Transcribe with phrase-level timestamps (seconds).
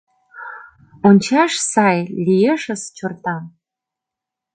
[1.07, 3.43] Ончаш сай— лиешыс «чортан».